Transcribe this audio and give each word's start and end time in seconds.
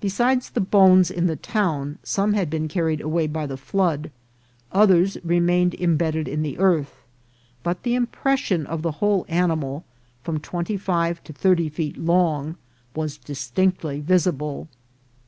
Besides 0.00 0.50
the 0.50 0.60
bones 0.60 1.12
in 1.12 1.28
the 1.28 1.36
town, 1.36 2.00
some 2.02 2.32
had 2.32 2.50
been 2.50 2.66
carried 2.66 3.00
away 3.00 3.28
by 3.28 3.46
the 3.46 3.56
flood, 3.56 4.10
others 4.72 5.16
remained 5.22 5.74
imbedded 5.74 6.26
in 6.26 6.42
the 6.42 6.58
earth; 6.58 7.04
but 7.62 7.84
the 7.84 7.94
impres 7.94 8.38
sion 8.38 8.66
of 8.66 8.82
the 8.82 8.90
whole 8.98 9.24
animal, 9.28 9.84
from 10.24 10.40
twenty 10.40 10.76
five 10.76 11.22
to 11.22 11.32
thirty 11.32 11.68
feet 11.68 11.96
long, 11.96 12.56
was 12.96 13.16
distinctly 13.16 14.00
visible. 14.00 14.66